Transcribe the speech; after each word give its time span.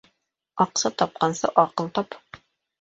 Аҡса 0.65 0.91
тапҡансы 1.03 1.53
аҡыл 1.67 1.95
тап. 2.01 2.21